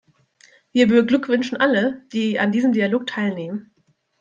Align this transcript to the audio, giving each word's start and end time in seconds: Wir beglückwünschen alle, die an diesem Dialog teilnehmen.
Wir 0.71 0.87
beglückwünschen 0.87 1.57
alle, 1.59 2.07
die 2.11 2.39
an 2.39 2.51
diesem 2.51 2.71
Dialog 2.73 3.05
teilnehmen. 3.05 3.71